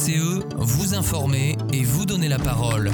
VCE, 0.00 0.40
vous 0.56 0.94
informer 0.94 1.58
et 1.72 1.84
vous 1.84 2.06
donner 2.06 2.28
la 2.28 2.38
parole. 2.38 2.90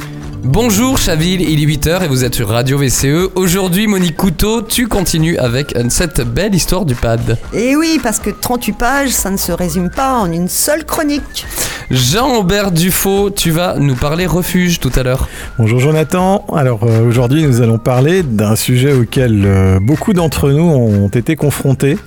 Bonjour 0.49 0.97
Chaville, 0.97 1.41
il 1.41 1.61
est 1.61 1.67
8h 1.67 2.05
et 2.05 2.07
vous 2.07 2.23
êtes 2.23 2.37
sur 2.37 2.51
Radio 2.51 2.79
VCE. 2.79 3.33
Aujourd'hui 3.35 3.89
Monique 3.89 4.17
Couteau, 4.17 4.63
tu 4.63 4.87
continues 4.87 5.37
avec 5.39 5.75
cette 5.89 6.21
belle 6.21 6.55
histoire 6.55 6.85
du 6.85 6.95
pad. 6.95 7.37
Et 7.53 7.71
eh 7.71 7.77
oui, 7.77 7.99
parce 8.01 8.21
que 8.21 8.31
38 8.31 8.73
pages, 8.75 9.09
ça 9.09 9.31
ne 9.31 9.39
se 9.39 9.51
résume 9.51 9.91
pas 9.91 10.15
en 10.15 10.31
une 10.31 10.47
seule 10.47 10.85
chronique. 10.85 11.45
Jean-Aubert 11.91 12.71
Dufaux, 12.71 13.31
tu 13.31 13.51
vas 13.51 13.77
nous 13.81 13.97
parler 13.97 14.25
refuge 14.25 14.79
tout 14.79 14.93
à 14.95 15.03
l'heure. 15.03 15.29
Bonjour 15.59 15.81
Jonathan, 15.81 16.47
alors 16.55 16.85
euh, 16.85 17.09
aujourd'hui 17.09 17.43
nous 17.43 17.61
allons 17.61 17.79
parler 17.79 18.23
d'un 18.23 18.55
sujet 18.55 18.93
auquel 18.93 19.43
euh, 19.45 19.81
beaucoup 19.81 20.13
d'entre 20.13 20.51
nous 20.51 20.63
ont 20.63 21.09
été 21.09 21.35
confrontés, 21.35 21.99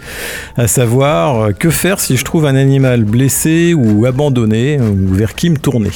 à 0.55 0.69
savoir 0.69 1.41
euh, 1.41 1.51
que 1.51 1.69
faire 1.69 1.99
si 1.99 2.15
je 2.15 2.23
trouve 2.23 2.45
un 2.45 2.55
animal 2.55 3.03
blessé 3.03 3.73
ou 3.73 4.05
abandonné 4.05 4.79
ou 4.79 5.13
vers 5.13 5.35
qui 5.35 5.49
me 5.49 5.57
tourner? 5.57 5.91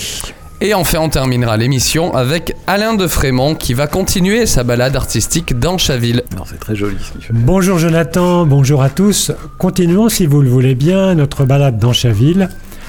Et 0.65 0.73
enfin, 0.73 0.99
on 0.99 1.09
terminera 1.09 1.57
l'émission 1.57 2.15
avec 2.15 2.55
Alain 2.67 2.93
de 2.93 3.05
Frémont 3.05 3.53
qui 3.53 3.73
va 3.73 3.85
continuer 3.85 4.45
sa 4.45 4.63
balade 4.63 4.95
artistique 4.95 5.59
dans 5.59 5.77
Chaville. 5.77 6.23
C'est 6.45 6.57
très 6.57 6.73
joli 6.73 6.95
Bonjour 7.31 7.77
Jonathan, 7.77 8.45
bonjour 8.45 8.81
à 8.81 8.89
tous. 8.89 9.33
Continuons, 9.57 10.07
si 10.07 10.25
vous 10.25 10.41
le 10.41 10.49
voulez 10.49 10.73
bien, 10.73 11.15
notre 11.15 11.43
balade 11.43 11.79
dans 11.79 11.91
Chaville 11.91 12.47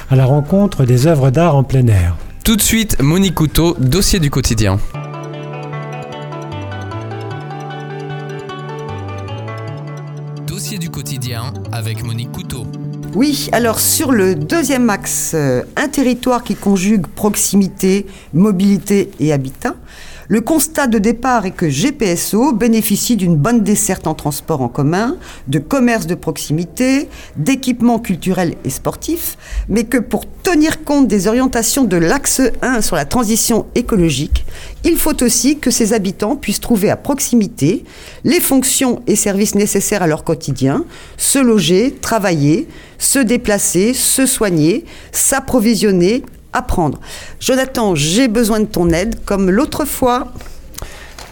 à 0.09 0.14
la 0.14 0.24
rencontre 0.24 0.84
des 0.84 1.09
œuvres 1.09 1.30
d'art 1.30 1.56
en 1.56 1.64
plein 1.64 1.88
air. 1.88 2.14
Tout 2.45 2.55
de 2.55 2.62
suite, 2.62 3.02
Monique 3.02 3.34
Couteau, 3.34 3.75
dossier 3.80 4.20
du 4.20 4.30
quotidien. 4.30 4.78
Dossier 10.54 10.78
du 10.78 10.88
quotidien 10.88 11.52
avec 11.72 12.04
Monique 12.04 12.30
Couteau. 12.30 12.64
Oui, 13.12 13.48
alors 13.50 13.80
sur 13.80 14.12
le 14.12 14.36
deuxième 14.36 14.88
axe, 14.88 15.33
euh, 15.34 15.64
un 15.74 15.88
territoire 15.88 16.44
qui 16.44 16.55
conjugue 16.55 17.08
proximité, 17.08 18.06
mobilité 18.33 19.10
et 19.19 19.32
habitat, 19.32 19.75
le 20.28 20.41
constat 20.41 20.86
de 20.86 20.98
départ 20.98 21.44
est 21.44 21.50
que 21.50 21.67
GPSO 21.67 22.53
bénéficie 22.53 23.17
d'une 23.17 23.36
bonne 23.36 23.62
desserte 23.62 24.06
en 24.06 24.14
transport 24.14 24.62
en 24.62 24.69
commun, 24.69 25.16
de 25.48 25.58
commerce 25.58 26.06
de 26.06 26.14
proximité, 26.14 27.08
d'équipements 27.36 27.98
culturels 27.98 28.55
et 28.64 28.70
sportifs, 28.70 29.36
mais 29.69 29.84
que 29.84 29.98
pour 29.98 30.25
tenir 30.42 30.84
compte 30.84 31.08
des 31.08 31.28
orientations 31.28 31.84
de 31.84 31.97
l'axe 31.97 32.41
1 32.62 32.81
sur 32.81 32.97
la 32.97 33.05
transition 33.05 33.66
écologique, 33.75 34.47
il 34.83 34.97
faut 34.97 35.22
aussi 35.22 35.58
que 35.58 35.70
ses 35.70 35.92
habitants 35.92 36.36
puissent 36.36 36.61
trouver 36.61 36.91
à 36.91 36.97
proximité 36.97 37.84
les 38.25 38.41
fonctions 38.41 39.03
et 39.06 39.16
services 39.16 39.55
nécessaires 39.55 40.03
à 40.03 40.06
leur 40.06 40.25
quotidien, 40.25 40.84
se 41.19 41.38
loger, 41.38 41.94
travailler, 42.00 42.66
se 42.98 43.19
déplacer, 43.19 43.92
se 43.92 44.25
soigner, 44.25 44.84
s'approvisionner, 45.12 46.22
apprendre. 46.55 46.98
Jonathan, 47.41 47.94
j'ai 47.94 48.28
besoin 48.28 48.60
de 48.60 48.66
ton 48.66 48.91
aide, 48.91 49.16
comme 49.24 49.50
l'autre 49.50 49.84
fois. 49.84 50.28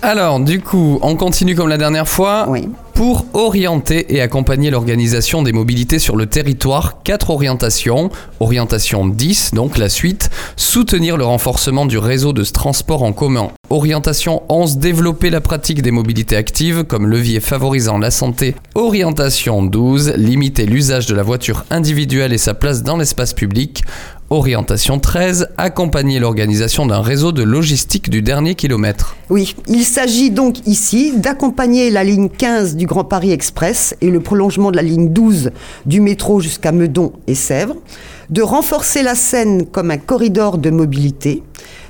Alors, 0.04 0.40
du 0.40 0.60
coup, 0.60 0.98
on 1.00 1.14
continue 1.14 1.54
comme 1.54 1.68
la 1.68 1.78
dernière 1.78 2.08
fois. 2.08 2.46
Oui. 2.48 2.68
Pour 2.92 3.24
orienter 3.34 4.14
et 4.14 4.20
accompagner 4.20 4.70
l'organisation 4.70 5.42
des 5.42 5.52
mobilités 5.52 6.00
sur 6.00 6.16
le 6.16 6.26
territoire, 6.26 7.02
quatre 7.04 7.30
orientations. 7.30 8.10
Orientation 8.40 9.06
10, 9.06 9.54
donc 9.54 9.78
la 9.78 9.88
suite. 9.88 10.28
Soutenir 10.56 11.16
le 11.16 11.24
renforcement 11.24 11.86
du 11.86 11.98
réseau 11.98 12.32
de 12.32 12.42
transport 12.42 13.04
en 13.04 13.12
commun. 13.12 13.50
Orientation 13.70 14.42
11, 14.48 14.78
développer 14.78 15.30
la 15.30 15.40
pratique 15.40 15.82
des 15.82 15.92
mobilités 15.92 16.36
actives 16.36 16.82
comme 16.82 17.06
levier 17.06 17.38
favorisant 17.38 17.98
la 17.98 18.10
santé. 18.10 18.56
Orientation 18.74 19.62
12, 19.62 20.14
limiter 20.16 20.66
l'usage 20.66 21.06
de 21.06 21.14
la 21.14 21.22
voiture 21.22 21.64
individuelle 21.70 22.32
et 22.32 22.38
sa 22.38 22.54
place 22.54 22.82
dans 22.82 22.96
l'espace 22.96 23.34
public. 23.34 23.84
Orientation 24.32 24.98
13, 24.98 25.48
accompagner 25.58 26.18
l'organisation 26.18 26.86
d'un 26.86 27.02
réseau 27.02 27.32
de 27.32 27.42
logistique 27.42 28.08
du 28.08 28.22
dernier 28.22 28.54
kilomètre. 28.54 29.14
Oui, 29.28 29.54
il 29.68 29.84
s'agit 29.84 30.30
donc 30.30 30.66
ici 30.66 31.12
d'accompagner 31.14 31.90
la 31.90 32.02
ligne 32.02 32.30
15 32.30 32.76
du 32.76 32.86
Grand 32.86 33.04
Paris 33.04 33.30
Express 33.30 33.94
et 34.00 34.08
le 34.08 34.20
prolongement 34.20 34.70
de 34.70 34.76
la 34.76 34.82
ligne 34.82 35.10
12 35.10 35.50
du 35.84 36.00
métro 36.00 36.40
jusqu'à 36.40 36.72
Meudon 36.72 37.12
et 37.26 37.34
Sèvres, 37.34 37.76
de 38.30 38.40
renforcer 38.40 39.02
la 39.02 39.14
Seine 39.14 39.66
comme 39.66 39.90
un 39.90 39.98
corridor 39.98 40.56
de 40.56 40.70
mobilité, 40.70 41.42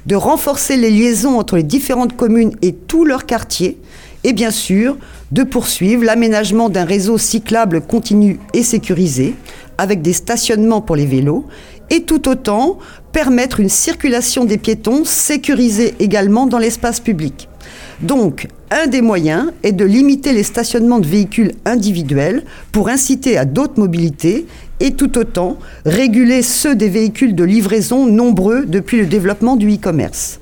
de 0.06 0.16
renforcer 0.16 0.76
les 0.76 0.90
liaisons 0.90 1.38
entre 1.38 1.54
les 1.54 1.62
différentes 1.62 2.16
communes 2.16 2.56
et 2.60 2.72
tous 2.72 3.04
leurs 3.04 3.24
quartiers, 3.24 3.78
et 4.24 4.32
bien 4.32 4.50
sûr 4.50 4.96
de 5.30 5.44
poursuivre 5.44 6.02
l'aménagement 6.02 6.70
d'un 6.70 6.84
réseau 6.84 7.18
cyclable 7.18 7.82
continu 7.82 8.40
et 8.52 8.64
sécurisé, 8.64 9.36
avec 9.78 10.02
des 10.02 10.12
stationnements 10.12 10.80
pour 10.80 10.96
les 10.96 11.06
vélos, 11.06 11.46
et 11.92 12.02
tout 12.02 12.28
autant 12.28 12.78
permettre 13.12 13.60
une 13.60 13.68
circulation 13.68 14.44
des 14.44 14.56
piétons 14.56 15.04
sécurisée 15.04 15.94
également 16.00 16.46
dans 16.46 16.58
l'espace 16.58 16.98
public. 16.98 17.48
Donc, 18.00 18.48
un 18.70 18.86
des 18.86 19.02
moyens 19.02 19.52
est 19.62 19.72
de 19.72 19.84
limiter 19.84 20.32
les 20.32 20.42
stationnements 20.42 20.98
de 20.98 21.06
véhicules 21.06 21.52
individuels 21.66 22.42
pour 22.72 22.88
inciter 22.88 23.36
à 23.36 23.44
d'autres 23.44 23.78
mobilités 23.78 24.46
et 24.80 24.94
tout 24.94 25.18
autant 25.18 25.58
réguler 25.84 26.42
ceux 26.42 26.74
des 26.74 26.88
véhicules 26.88 27.34
de 27.34 27.44
livraison 27.44 28.06
nombreux 28.06 28.64
depuis 28.64 28.98
le 28.98 29.06
développement 29.06 29.56
du 29.56 29.72
e-commerce. 29.72 30.40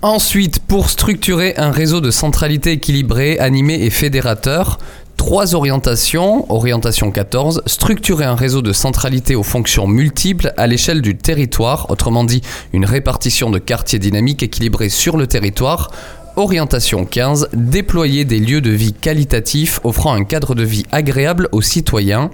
Ensuite, 0.00 0.58
pour 0.58 0.90
structurer 0.90 1.54
un 1.58 1.70
réseau 1.70 2.00
de 2.00 2.10
centralité 2.10 2.72
équilibré, 2.72 3.38
animé 3.38 3.84
et 3.84 3.90
fédérateur, 3.90 4.80
trois 5.22 5.54
orientations. 5.54 6.50
Orientation 6.52 7.12
14, 7.12 7.62
structurer 7.66 8.24
un 8.24 8.34
réseau 8.34 8.60
de 8.60 8.72
centralité 8.72 9.36
aux 9.36 9.44
fonctions 9.44 9.86
multiples 9.86 10.52
à 10.56 10.66
l'échelle 10.66 11.00
du 11.00 11.16
territoire, 11.16 11.88
autrement 11.90 12.24
dit 12.24 12.42
une 12.72 12.84
répartition 12.84 13.48
de 13.48 13.60
quartiers 13.60 14.00
dynamiques 14.00 14.42
équilibrés 14.42 14.88
sur 14.88 15.16
le 15.16 15.28
territoire. 15.28 15.92
Orientation 16.34 17.04
15, 17.04 17.50
déployer 17.52 18.24
des 18.24 18.40
lieux 18.40 18.60
de 18.60 18.70
vie 18.70 18.92
qualitatifs 18.92 19.78
offrant 19.84 20.12
un 20.12 20.24
cadre 20.24 20.56
de 20.56 20.64
vie 20.64 20.86
agréable 20.90 21.48
aux 21.52 21.62
citoyens. 21.62 22.32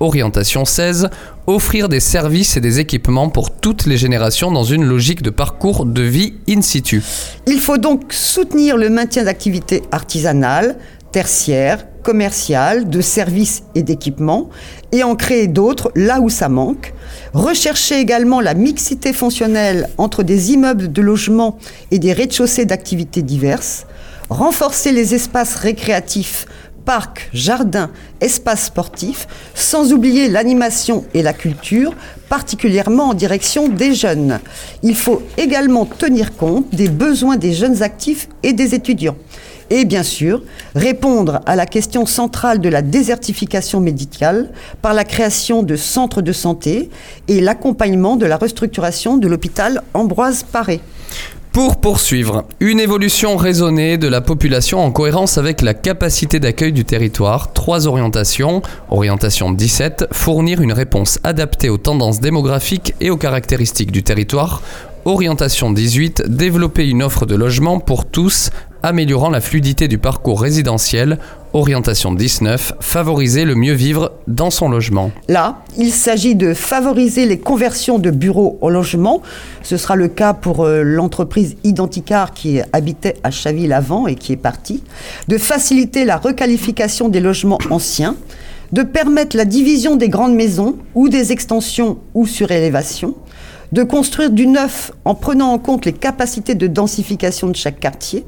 Orientation 0.00 0.64
16, 0.64 1.10
offrir 1.46 1.88
des 1.88 2.00
services 2.00 2.56
et 2.56 2.60
des 2.60 2.80
équipements 2.80 3.28
pour 3.28 3.52
toutes 3.52 3.86
les 3.86 3.96
générations 3.96 4.50
dans 4.50 4.64
une 4.64 4.82
logique 4.82 5.22
de 5.22 5.30
parcours 5.30 5.86
de 5.86 6.02
vie 6.02 6.34
in 6.48 6.62
situ. 6.62 7.00
Il 7.46 7.60
faut 7.60 7.78
donc 7.78 8.12
soutenir 8.12 8.76
le 8.76 8.90
maintien 8.90 9.22
d'activités 9.22 9.84
artisanales, 9.92 10.76
tertiaires, 11.14 11.86
commerciales, 12.02 12.90
de 12.90 13.00
services 13.00 13.62
et 13.76 13.84
d'équipements, 13.84 14.50
et 14.90 15.04
en 15.04 15.14
créer 15.14 15.46
d'autres 15.46 15.92
là 15.94 16.20
où 16.20 16.28
ça 16.28 16.48
manque. 16.48 16.92
Rechercher 17.34 18.00
également 18.00 18.40
la 18.40 18.54
mixité 18.54 19.12
fonctionnelle 19.12 19.88
entre 19.96 20.24
des 20.24 20.50
immeubles 20.50 20.92
de 20.92 21.02
logement 21.02 21.56
et 21.92 22.00
des 22.00 22.12
rez-de-chaussée 22.12 22.64
d'activités 22.64 23.22
diverses. 23.22 23.86
Renforcer 24.28 24.90
les 24.90 25.14
espaces 25.14 25.54
récréatifs 25.54 26.46
parcs, 26.84 27.30
jardins, 27.32 27.90
espaces 28.20 28.64
sportifs, 28.64 29.28
sans 29.54 29.92
oublier 29.92 30.28
l'animation 30.28 31.04
et 31.14 31.22
la 31.22 31.32
culture, 31.32 31.94
particulièrement 32.28 33.10
en 33.10 33.14
direction 33.14 33.68
des 33.68 33.94
jeunes. 33.94 34.40
Il 34.82 34.96
faut 34.96 35.22
également 35.36 35.86
tenir 35.86 36.36
compte 36.36 36.74
des 36.74 36.88
besoins 36.88 37.36
des 37.36 37.52
jeunes 37.52 37.82
actifs 37.82 38.28
et 38.42 38.52
des 38.52 38.74
étudiants. 38.74 39.16
Et 39.70 39.84
bien 39.84 40.02
sûr, 40.02 40.42
répondre 40.74 41.40
à 41.46 41.56
la 41.56 41.66
question 41.66 42.06
centrale 42.06 42.60
de 42.60 42.68
la 42.68 42.82
désertification 42.82 43.80
médicale 43.80 44.50
par 44.82 44.94
la 44.94 45.04
création 45.04 45.62
de 45.62 45.76
centres 45.76 46.22
de 46.22 46.32
santé 46.32 46.90
et 47.28 47.40
l'accompagnement 47.40 48.16
de 48.16 48.26
la 48.26 48.36
restructuration 48.36 49.16
de 49.16 49.28
l'hôpital 49.28 49.82
Ambroise 49.94 50.44
Paré. 50.44 50.80
Pour 51.54 51.76
poursuivre, 51.76 52.46
une 52.58 52.80
évolution 52.80 53.36
raisonnée 53.36 53.96
de 53.96 54.08
la 54.08 54.20
population 54.20 54.80
en 54.80 54.90
cohérence 54.90 55.38
avec 55.38 55.62
la 55.62 55.72
capacité 55.72 56.40
d'accueil 56.40 56.72
du 56.72 56.84
territoire, 56.84 57.52
trois 57.52 57.86
orientations. 57.86 58.60
Orientation 58.90 59.52
17, 59.52 60.06
fournir 60.10 60.60
une 60.60 60.72
réponse 60.72 61.20
adaptée 61.22 61.68
aux 61.68 61.78
tendances 61.78 62.18
démographiques 62.18 62.94
et 63.00 63.10
aux 63.10 63.16
caractéristiques 63.16 63.92
du 63.92 64.02
territoire. 64.02 64.62
Orientation 65.04 65.70
18, 65.70 66.24
développer 66.26 66.88
une 66.88 67.04
offre 67.04 67.24
de 67.24 67.36
logement 67.36 67.78
pour 67.78 68.04
tous 68.04 68.50
améliorant 68.84 69.30
la 69.30 69.40
fluidité 69.40 69.88
du 69.88 69.96
parcours 69.96 70.42
résidentiel. 70.42 71.18
Orientation 71.54 72.12
19, 72.12 72.74
favoriser 72.80 73.46
le 73.46 73.54
mieux 73.54 73.72
vivre 73.72 74.12
dans 74.26 74.50
son 74.50 74.68
logement. 74.68 75.10
Là, 75.28 75.62
il 75.78 75.90
s'agit 75.90 76.34
de 76.34 76.52
favoriser 76.52 77.24
les 77.24 77.38
conversions 77.38 77.98
de 77.98 78.10
bureaux 78.10 78.58
au 78.60 78.68
logement. 78.68 79.22
Ce 79.62 79.78
sera 79.78 79.96
le 79.96 80.08
cas 80.08 80.34
pour 80.34 80.64
euh, 80.64 80.82
l'entreprise 80.82 81.56
Identicar 81.64 82.34
qui 82.34 82.60
habitait 82.74 83.16
à 83.22 83.30
Chaville 83.30 83.72
avant 83.72 84.06
et 84.06 84.16
qui 84.16 84.32
est 84.32 84.36
partie. 84.36 84.82
De 85.28 85.38
faciliter 85.38 86.04
la 86.04 86.18
requalification 86.18 87.08
des 87.08 87.20
logements 87.20 87.58
anciens. 87.70 88.16
De 88.72 88.82
permettre 88.82 89.36
la 89.36 89.46
division 89.46 89.96
des 89.96 90.08
grandes 90.08 90.34
maisons 90.34 90.76
ou 90.94 91.08
des 91.08 91.32
extensions 91.32 91.98
ou 92.12 92.26
surélévations 92.26 93.14
de 93.74 93.82
construire 93.82 94.30
du 94.30 94.46
neuf 94.46 94.92
en 95.04 95.16
prenant 95.16 95.50
en 95.50 95.58
compte 95.58 95.84
les 95.84 95.92
capacités 95.92 96.54
de 96.54 96.68
densification 96.68 97.48
de 97.48 97.56
chaque 97.56 97.80
quartier, 97.80 98.24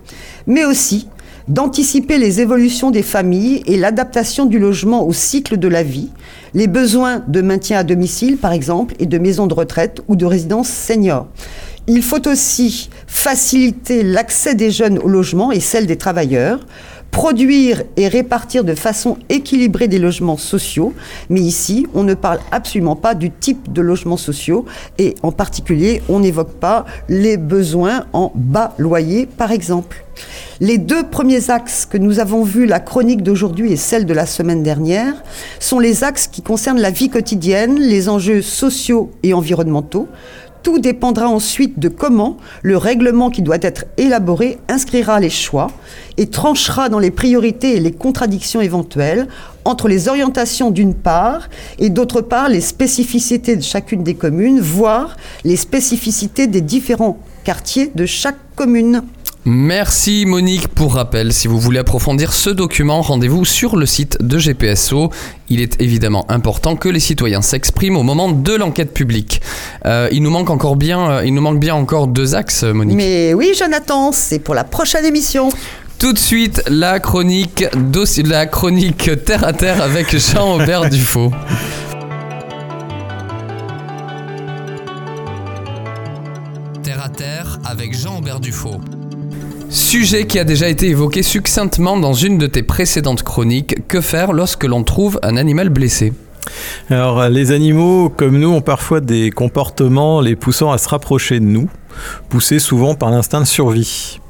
mais 0.49 0.65
aussi 0.65 1.07
d'anticiper 1.47 2.19
les 2.19 2.41
évolutions 2.41 2.91
des 2.91 3.05
familles 3.05 3.63
et 3.67 3.77
l'adaptation 3.77 4.47
du 4.47 4.59
logement 4.59 5.07
au 5.07 5.13
cycle 5.13 5.57
de 5.57 5.69
la 5.69 5.85
vie, 5.85 6.11
les 6.53 6.67
besoins 6.67 7.23
de 7.29 7.43
maintien 7.43 7.79
à 7.79 7.85
domicile 7.85 8.39
par 8.39 8.51
exemple 8.51 8.97
et 8.99 9.07
de 9.07 9.19
maisons 9.19 9.47
de 9.47 9.55
retraite 9.55 10.01
ou 10.09 10.17
de 10.17 10.27
résidences 10.27 10.69
seniors. 10.69 11.29
Il 11.87 12.03
faut 12.03 12.27
aussi 12.27 12.91
faciliter 13.07 14.03
l'accès 14.03 14.57
des 14.57 14.73
jeunes 14.73 14.99
au 14.99 15.07
logement 15.07 15.53
et 15.53 15.61
celle 15.61 15.87
des 15.87 15.97
travailleurs, 15.97 16.59
produire 17.17 17.83
et 17.97 18.09
répartir 18.09 18.63
de 18.63 18.75
façon 18.75 19.17
équilibrée 19.31 19.89
des 19.89 19.99
logements 19.99 20.37
sociaux. 20.37 20.93
Mais 21.31 21.41
ici, 21.41 21.87
on 21.95 22.03
ne 22.03 22.13
parle 22.13 22.41
absolument 22.53 22.95
pas 22.95 23.15
du 23.15 23.31
type 23.31 23.73
de 23.73 23.81
logements 23.81 24.19
sociaux 24.19 24.67
et 24.99 25.15
en 25.23 25.33
particulier, 25.33 26.03
on 26.11 26.21
n'évoque 26.21 26.53
pas 26.53 26.85
les 27.09 27.39
besoins 27.39 28.05
en 28.13 28.33
bas 28.35 28.75
loyer, 28.77 29.25
par 29.25 29.51
exemple. 29.51 30.05
Les 30.61 30.77
deux 30.77 31.05
premiers 31.05 31.49
axes 31.49 31.87
que 31.87 31.97
nous 31.97 32.21
avons 32.21 32.43
vus, 32.43 32.67
la 32.67 32.81
chronique 32.81 33.23
d'aujourd'hui 33.23 33.73
et 33.73 33.77
celle 33.77 34.05
de 34.05 34.13
la 34.13 34.27
semaine 34.27 34.63
dernière, 34.63 35.15
sont 35.59 35.79
les 35.79 36.05
axes 36.05 36.27
qui 36.27 36.43
concernent 36.43 36.81
la 36.81 36.91
vie 36.91 37.09
quotidienne, 37.09 37.81
les 37.81 38.11
enjeux 38.11 38.43
sociaux 38.43 39.11
et 39.23 39.33
environnementaux. 39.33 40.07
Tout 40.63 40.79
dépendra 40.79 41.29
ensuite 41.29 41.79
de 41.79 41.89
comment 41.89 42.39
le 42.63 42.77
règlement 42.77 43.31
qui 43.31 43.43
doit 43.43 43.59
être 43.61 43.85
élaboré 43.97 44.59
inscrira 44.69 45.21
les 45.21 45.31
choix 45.31 45.71
et 46.17 46.27
tranchera 46.27 46.89
dans 46.89 46.99
les 46.99 47.11
priorités 47.11 47.77
et 47.77 47.81
les 47.81 47.93
contradictions 47.93 48.61
éventuelles 48.61 49.29
entre 49.65 49.89
les 49.89 50.09
orientations 50.09 50.71
d'une 50.71 50.95
part 50.95 51.49
et 51.79 51.91
d'autre 51.91 52.21
part 52.21 52.49
les 52.49 52.61
spécificités 52.61 53.57
de 53.57 53.63
chacune 53.63 54.03
des 54.03 54.15
communes, 54.15 54.61
voire 54.61 55.17
les 55.45 55.57
spécificités 55.57 56.47
des 56.47 56.61
différents 56.61 57.19
quartiers 57.45 57.91
de 57.95 58.07
chaque 58.07 58.39
commune. 58.57 59.03
Merci 59.49 60.27
Monique 60.27 60.67
pour 60.67 60.95
rappel. 60.95 61.33
Si 61.33 61.47
vous 61.47 61.61
voulez 61.61 61.79
approfondir 61.79 62.33
ce 62.33 62.51
document, 62.51 63.01
rendez-vous 63.01 63.45
sur 63.45 63.77
le 63.77 63.87
site 63.87 64.19
de 64.21 64.39
GPSO. 64.39 65.11
Il 65.49 65.61
est 65.61 65.81
évidemment 65.81 66.29
important 66.29 66.75
que 66.75 66.89
les 66.89 66.99
citoyens 66.99 67.43
s'expriment 67.43 67.97
au 67.97 68.03
moment 68.03 68.33
de 68.33 68.53
l'enquête 68.55 68.93
publique. 68.93 69.41
Euh, 69.85 70.09
il 70.11 70.25
nous 70.25 70.31
manque 70.31 70.51
encore 70.51 70.75
bien, 70.75 71.11
euh, 71.11 71.25
il 71.25 71.33
nous 71.33 71.43
manque 71.43 71.61
bien 71.61 71.77
encore 71.77 72.09
deux 72.09 72.35
axes, 72.35 72.65
Monique. 72.65 72.97
Mais 72.97 73.35
oui, 73.35 73.53
Jonathan, 73.57 74.11
c'est 74.11 74.41
pour 74.41 74.57
la 74.57 74.65
prochaine 74.65 75.05
émission. 75.05 75.49
Tout 76.01 76.13
de 76.13 76.19
suite, 76.19 76.65
la 76.69 76.99
chronique, 76.99 77.65
la 78.25 78.47
chronique 78.47 79.11
terre 79.25 79.47
à 79.47 79.53
terre 79.53 79.81
avec 79.81 80.19
Jean-Aubert 80.19 80.91
Dufaux. 80.91 81.31
Terre 86.83 87.01
à 87.01 87.09
terre 87.11 87.61
avec 87.65 87.97
Jean-Aubert 87.97 88.41
Dufaux. 88.41 88.81
Sujet 89.69 90.27
qui 90.27 90.39
a 90.39 90.45
déjà 90.45 90.69
été 90.69 90.89
évoqué 90.89 91.23
succinctement 91.23 91.99
dans 91.99 92.13
une 92.13 92.39
de 92.39 92.47
tes 92.47 92.63
précédentes 92.63 93.23
chroniques, 93.23 93.87
que 93.89 94.01
faire 94.01 94.33
lorsque 94.33 94.65
l'on 94.65 94.85
trouve 94.85 95.19
un 95.23 95.37
animal 95.37 95.69
blessé? 95.69 96.13
Alors 96.89 97.29
les 97.29 97.51
animaux 97.51 98.09
comme 98.09 98.39
nous 98.39 98.51
ont 98.51 98.61
parfois 98.61 99.01
des 99.01 99.31
comportements 99.31 100.21
les 100.21 100.37
poussant 100.37 100.71
à 100.71 100.79
se 100.79 100.89
rapprocher 100.89 101.41
de 101.41 101.45
nous, 101.45 101.69
poussés 102.29 102.61
souvent 102.61 102.95
par 102.95 103.11
l'instinct 103.11 103.41
de 103.41 103.47
survie. 103.47 104.21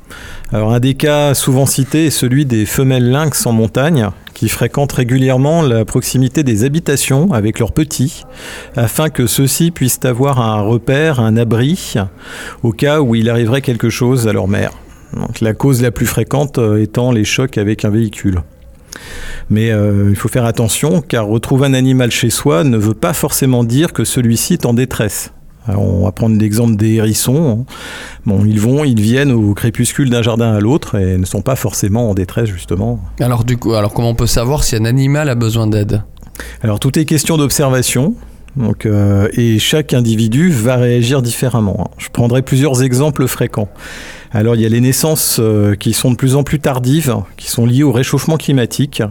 Alors 0.52 0.72
un 0.72 0.80
des 0.80 0.94
cas 0.94 1.34
souvent 1.34 1.66
cités 1.66 2.06
est 2.06 2.10
celui 2.10 2.46
des 2.46 2.64
femelles 2.64 3.10
lynx 3.10 3.46
en 3.46 3.52
montagne 3.52 4.08
qui 4.32 4.48
fréquentent 4.48 4.92
régulièrement 4.92 5.62
la 5.62 5.84
proximité 5.84 6.44
des 6.44 6.64
habitations 6.64 7.32
avec 7.32 7.58
leurs 7.58 7.72
petits 7.72 8.22
afin 8.76 9.10
que 9.10 9.26
ceux-ci 9.26 9.70
puissent 9.70 10.00
avoir 10.04 10.40
un 10.40 10.60
repère, 10.60 11.20
un 11.20 11.36
abri 11.36 11.94
au 12.62 12.72
cas 12.72 13.00
où 13.00 13.14
il 13.14 13.28
arriverait 13.28 13.62
quelque 13.62 13.90
chose 13.90 14.28
à 14.28 14.32
leur 14.32 14.48
mère. 14.48 14.72
Donc, 15.14 15.40
la 15.40 15.54
cause 15.54 15.82
la 15.82 15.90
plus 15.90 16.06
fréquente 16.06 16.58
euh, 16.58 16.82
étant 16.82 17.12
les 17.12 17.24
chocs 17.24 17.58
avec 17.58 17.84
un 17.84 17.90
véhicule. 17.90 18.42
Mais 19.50 19.70
euh, 19.70 20.08
il 20.10 20.16
faut 20.16 20.28
faire 20.28 20.44
attention 20.44 21.00
car 21.00 21.26
retrouver 21.26 21.66
un 21.66 21.74
animal 21.74 22.10
chez 22.10 22.30
soi 22.30 22.64
ne 22.64 22.76
veut 22.76 22.94
pas 22.94 23.12
forcément 23.12 23.64
dire 23.64 23.92
que 23.92 24.04
celui-ci 24.04 24.54
est 24.54 24.66
en 24.66 24.74
détresse. 24.74 25.32
on 25.68 26.04
va 26.04 26.12
prendre 26.12 26.38
l'exemple 26.38 26.76
des 26.76 26.94
hérissons. 26.94 27.66
Bon, 28.24 28.44
ils 28.44 28.60
vont, 28.60 28.84
ils 28.84 29.00
viennent 29.00 29.32
au 29.32 29.54
crépuscule 29.54 30.10
d'un 30.10 30.22
jardin 30.22 30.54
à 30.54 30.60
l'autre 30.60 30.96
et 30.96 31.16
ne 31.16 31.26
sont 31.26 31.42
pas 31.42 31.56
forcément 31.56 32.10
en 32.10 32.14
détresse 32.14 32.48
justement. 32.48 33.00
Alors 33.20 33.44
du 33.44 33.56
coup, 33.56 33.74
alors 33.74 33.92
comment 33.92 34.10
on 34.10 34.14
peut 34.14 34.26
savoir 34.26 34.64
si 34.64 34.76
un 34.76 34.84
animal 34.84 35.28
a 35.28 35.34
besoin 35.34 35.66
d'aide? 35.66 36.02
Alors 36.62 36.80
tout 36.80 36.98
est 36.98 37.04
question 37.04 37.36
d'observation. 37.36 38.14
Donc, 38.56 38.86
euh, 38.86 39.28
et 39.34 39.58
chaque 39.58 39.92
individu 39.92 40.50
va 40.50 40.76
réagir 40.76 41.20
différemment. 41.20 41.90
Je 41.98 42.08
prendrai 42.08 42.40
plusieurs 42.40 42.82
exemples 42.82 43.26
fréquents. 43.26 43.68
Alors 44.32 44.54
il 44.54 44.62
y 44.62 44.66
a 44.66 44.68
les 44.68 44.80
naissances 44.80 45.38
euh, 45.40 45.74
qui 45.74 45.92
sont 45.92 46.10
de 46.10 46.16
plus 46.16 46.36
en 46.36 46.42
plus 46.42 46.58
tardives, 46.58 47.16
qui 47.36 47.50
sont 47.50 47.66
liées 47.66 47.82
au 47.82 47.92
réchauffement 47.92 48.36
climatique 48.36 49.02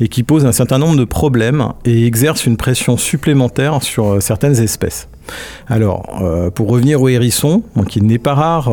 et 0.00 0.08
qui 0.08 0.22
posent 0.22 0.46
un 0.46 0.52
certain 0.52 0.78
nombre 0.78 0.96
de 0.96 1.04
problèmes 1.04 1.72
et 1.84 2.06
exercent 2.06 2.46
une 2.46 2.56
pression 2.56 2.96
supplémentaire 2.96 3.82
sur 3.82 4.14
euh, 4.14 4.20
certaines 4.20 4.60
espèces. 4.60 5.08
Alors, 5.66 6.20
euh, 6.22 6.50
pour 6.50 6.68
revenir 6.68 7.02
au 7.02 7.08
hérisson, 7.08 7.62
donc 7.74 7.96
il 7.96 8.04
n'est 8.04 8.18
pas 8.18 8.34
rare 8.34 8.70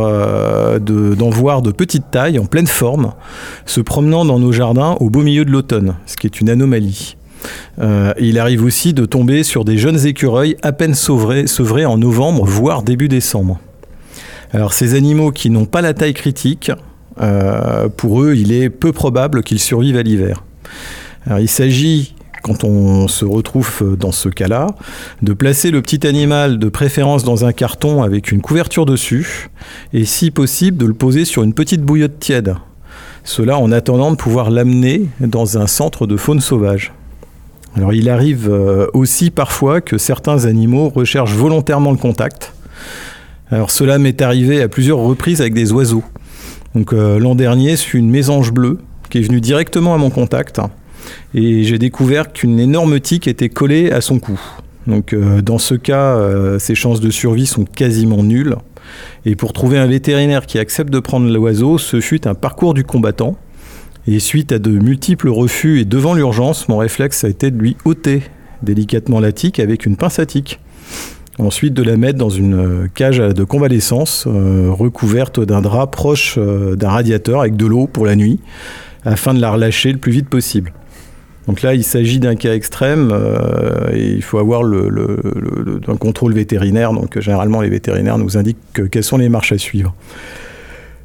d'en 0.79 1.29
voir 1.29 1.63
de 1.63 1.71
petite 1.71 2.11
taille, 2.11 2.37
en 2.37 2.45
pleine 2.45 2.67
forme, 2.67 3.13
se 3.65 3.81
promenant 3.81 4.23
dans 4.23 4.39
nos 4.39 4.51
jardins 4.51 4.95
au 4.99 5.09
beau 5.09 5.21
milieu 5.21 5.45
de 5.45 5.51
l'automne, 5.51 5.95
ce 6.05 6.15
qui 6.15 6.27
est 6.27 6.41
une 6.41 6.49
anomalie. 6.49 7.17
il 8.19 8.37
arrive 8.37 8.63
aussi 8.63 8.93
de 8.93 9.05
tomber 9.05 9.41
sur 9.41 9.65
des 9.65 9.79
jeunes 9.79 10.05
écureuils 10.05 10.55
à 10.61 10.73
peine 10.73 10.93
sevrés 10.93 11.85
en 11.85 11.97
novembre, 11.97 12.45
voire 12.45 12.83
début 12.83 13.07
décembre. 13.07 13.57
Alors 14.53 14.73
ces 14.73 14.93
animaux 14.93 15.31
qui 15.31 15.49
n'ont 15.49 15.65
pas 15.65 15.81
la 15.81 15.93
taille 15.93 16.13
critique, 16.13 16.71
euh, 17.19 17.89
pour 17.89 18.21
eux, 18.21 18.35
il 18.35 18.51
est 18.51 18.69
peu 18.69 18.91
probable 18.91 19.43
qu'ils 19.43 19.59
survivent 19.59 19.97
à 19.97 20.03
l'hiver. 20.03 20.43
Il 21.39 21.47
s'agit 21.47 22.15
quand 22.43 22.65
on 22.65 23.07
se 23.07 23.25
retrouve 23.25 23.95
dans 23.97 24.11
ce 24.11 24.29
cas-là, 24.29 24.67
de 25.21 25.33
placer 25.33 25.71
le 25.71 25.81
petit 25.81 26.05
animal 26.05 26.59
de 26.59 26.69
préférence 26.69 27.23
dans 27.23 27.45
un 27.45 27.53
carton 27.53 28.03
avec 28.03 28.31
une 28.31 28.41
couverture 28.41 28.85
dessus, 28.85 29.49
et 29.93 30.05
si 30.05 30.29
possible 30.29 30.77
de 30.77 30.85
le 30.85 30.93
poser 30.93 31.25
sur 31.25 31.41
une 31.41 31.53
petite 31.53 31.81
bouillotte 31.81 32.19
tiède. 32.19 32.55
Cela 33.23 33.57
en 33.57 33.71
attendant 33.71 34.11
de 34.11 34.17
pouvoir 34.17 34.51
l'amener 34.51 35.07
dans 35.21 35.57
un 35.57 35.67
centre 35.67 36.05
de 36.05 36.17
faune 36.17 36.41
sauvage. 36.41 36.91
Alors 37.75 37.93
il 37.93 38.09
arrive 38.09 38.49
euh, 38.49 38.87
aussi 38.93 39.31
parfois 39.31 39.79
que 39.79 39.97
certains 39.97 40.45
animaux 40.45 40.89
recherchent 40.89 41.33
volontairement 41.33 41.91
le 41.91 41.97
contact, 41.97 42.53
alors 43.53 43.71
cela 43.71 43.99
m'est 43.99 44.21
arrivé 44.21 44.61
à 44.61 44.67
plusieurs 44.67 44.97
reprises 44.97 45.39
avec 45.39 45.53
des 45.53 45.71
oiseaux. 45.71 46.03
Donc 46.73 46.91
euh, 46.91 47.19
l'an 47.19 47.35
dernier, 47.35 47.75
c'est 47.75 47.93
une 47.93 48.09
mésange 48.09 48.51
bleue 48.51 48.79
qui 49.09 49.19
est 49.19 49.21
venue 49.21 49.41
directement 49.41 49.93
à 49.93 49.97
mon 49.97 50.09
contact 50.09 50.59
et 51.35 51.63
j'ai 51.63 51.77
découvert 51.77 52.31
qu'une 52.31 52.59
énorme 52.59 52.99
tique 52.99 53.27
était 53.27 53.49
collée 53.49 53.91
à 53.91 54.01
son 54.01 54.19
cou. 54.19 54.39
Donc 54.87 55.13
euh, 55.13 55.41
dans 55.41 55.59
ce 55.59 55.75
cas, 55.75 56.15
euh, 56.15 56.57
ses 56.57 56.75
chances 56.75 56.99
de 56.99 57.11
survie 57.11 57.45
sont 57.45 57.65
quasiment 57.65 58.23
nulles. 58.23 58.55
Et 59.25 59.35
pour 59.35 59.53
trouver 59.53 59.77
un 59.77 59.87
vétérinaire 59.87 60.45
qui 60.45 60.59
accepte 60.59 60.91
de 60.91 60.99
prendre 60.99 61.29
l'oiseau, 61.29 61.77
ce 61.77 62.01
fut 62.01 62.27
un 62.27 62.33
parcours 62.33 62.73
du 62.73 62.83
combattant. 62.83 63.37
Et 64.07 64.19
suite 64.19 64.51
à 64.51 64.59
de 64.59 64.71
multiples 64.71 65.29
refus 65.29 65.79
et 65.79 65.85
devant 65.85 66.13
l'urgence, 66.13 66.67
mon 66.67 66.77
réflexe 66.77 67.23
a 67.23 67.29
été 67.29 67.51
de 67.51 67.57
lui 67.57 67.77
ôter 67.85 68.23
délicatement 68.61 69.19
la 69.19 69.31
tique 69.31 69.59
avec 69.59 69.85
une 69.85 69.95
pince 69.95 70.19
à 70.19 70.25
tique. 70.25 70.59
Ensuite, 71.39 71.73
de 71.73 71.81
la 71.81 71.97
mettre 71.97 72.19
dans 72.19 72.29
une 72.29 72.53
euh, 72.53 72.87
cage 72.93 73.17
de 73.17 73.43
convalescence 73.43 74.25
euh, 74.27 74.69
recouverte 74.71 75.39
d'un 75.39 75.61
drap 75.61 75.87
proche 75.87 76.35
euh, 76.37 76.75
d'un 76.75 76.89
radiateur 76.89 77.41
avec 77.41 77.55
de 77.55 77.65
l'eau 77.65 77.87
pour 77.87 78.05
la 78.05 78.15
nuit, 78.15 78.39
afin 79.03 79.33
de 79.33 79.41
la 79.41 79.51
relâcher 79.51 79.91
le 79.91 79.97
plus 79.97 80.11
vite 80.11 80.29
possible. 80.29 80.73
Donc 81.47 81.63
là, 81.63 81.73
il 81.73 81.83
s'agit 81.83 82.19
d'un 82.19 82.35
cas 82.35 82.53
extrême 82.53 83.11
et 83.91 84.11
il 84.11 84.21
faut 84.21 84.37
avoir 84.37 84.63
un 84.63 85.95
contrôle 85.97 86.33
vétérinaire. 86.33 86.93
Donc 86.93 87.19
généralement, 87.19 87.59
les 87.59 87.67
vétérinaires 87.67 88.17
nous 88.17 88.37
indiquent 88.37 88.89
quelles 88.89 89.03
sont 89.03 89.17
les 89.17 89.27
marches 89.27 89.51
à 89.51 89.57
suivre. 89.57 89.93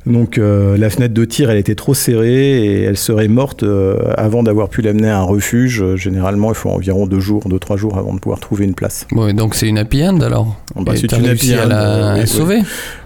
Donc 0.08 0.38
euh, 0.38 0.78
la 0.78 0.88
fenêtre 0.88 1.12
de 1.12 1.24
tir, 1.26 1.50
elle 1.50 1.58
était 1.58 1.74
trop 1.74 1.92
serrée 1.92 2.64
et 2.64 2.82
elle 2.82 2.96
serait 2.96 3.28
morte 3.28 3.62
euh, 3.62 3.96
avant 4.16 4.42
d'avoir 4.42 4.70
pu 4.70 4.80
l'amener 4.80 5.10
à 5.10 5.18
un 5.18 5.22
refuge. 5.22 5.84
Généralement, 5.96 6.50
il 6.50 6.54
faut 6.54 6.70
environ 6.70 7.06
deux 7.06 7.20
jours, 7.20 7.42
deux 7.46 7.58
trois 7.58 7.76
jours 7.76 7.98
avant 7.98 8.14
de 8.14 8.18
pouvoir 8.18 8.40
trouver 8.40 8.64
une 8.64 8.74
place. 8.74 9.06
Donc 9.12 9.54
c'est 9.54 9.68
une 9.68 9.76
happy 9.76 10.02
end 10.04 10.20
alors. 10.20 10.56
Bah, 10.76 10.92
c'est 10.96 11.12
une 11.12 11.26
happy 11.26 11.54
end. 11.54 11.60
à 11.60 11.66
la 11.66 12.14
oui, 12.20 12.26
sauver. 12.26 12.60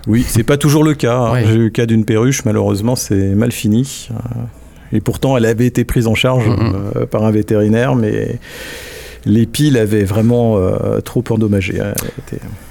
Oui, 0.06 0.24
c'est 0.26 0.44
pas 0.44 0.56
toujours 0.56 0.84
le 0.84 0.94
cas. 0.94 1.18
Hein. 1.18 1.42
J'ai 1.44 1.54
eu 1.54 1.64
le 1.64 1.70
cas 1.70 1.86
d'une 1.86 2.04
perruche, 2.04 2.44
malheureusement, 2.44 2.94
c'est 2.94 3.34
mal 3.34 3.50
fini. 3.50 4.08
Euh, 4.12 4.96
et 4.96 5.00
pourtant, 5.00 5.36
elle 5.36 5.46
avait 5.46 5.66
été 5.66 5.84
prise 5.84 6.06
en 6.06 6.14
charge 6.14 6.44
par 7.10 7.24
un 7.24 7.30
vétérinaire, 7.30 7.96
mais 7.96 8.38
les 9.24 9.46
piles 9.46 9.78
avaient 9.78 10.04
vraiment 10.04 10.60
trop 11.02 11.24
endommagé. 11.30 11.80
Hein. 11.80 11.94